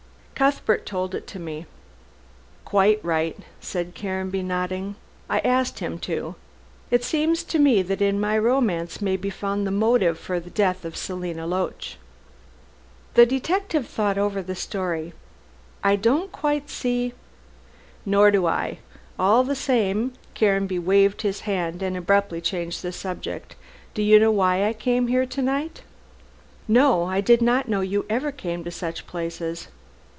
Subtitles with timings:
[0.33, 1.67] "Cuthbert told it to me."
[2.65, 4.95] "Quite right," said Caranby, nodding,
[5.29, 6.33] "I asked him to.
[6.89, 10.49] It seems to me that in my romance may be found the motive for the
[10.49, 11.95] death of Selina Loach."
[13.13, 15.13] The detective thought over the story.
[15.83, 17.13] "I don't quite see"
[18.03, 18.79] "Nor do I.
[19.19, 23.55] All the same" Caranby waved his hand and abruptly changed the subject.
[23.93, 25.83] "Do you know why I came here to night?"
[26.67, 27.03] "No.
[27.03, 29.67] I did not know you ever came to such places."